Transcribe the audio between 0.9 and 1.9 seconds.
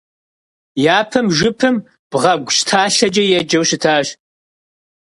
Япэм жыпым